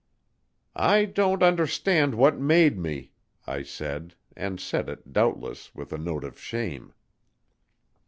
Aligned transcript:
"I 0.75 1.05
don't 1.05 1.43
understand 1.43 2.15
what 2.15 2.39
made 2.39 2.75
me," 2.79 3.11
I 3.45 3.61
said, 3.61 4.15
and 4.35 4.59
said 4.59 4.89
it, 4.89 5.13
doubtless, 5.13 5.75
with 5.75 5.93
a 5.93 5.99
note 5.99 6.23
of 6.23 6.39
shame. 6.39 6.95